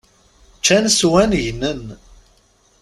Ččan 0.59 0.85
swan 0.99 1.31
gnen! 1.47 1.83